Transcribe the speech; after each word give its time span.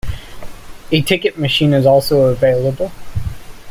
A 0.91 1.03
ticket 1.03 1.37
machine 1.37 1.73
is 1.75 1.85
also 1.85 2.21
available. 2.21 2.91